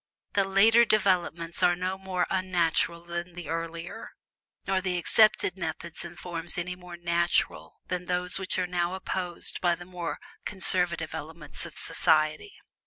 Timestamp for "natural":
6.97-7.75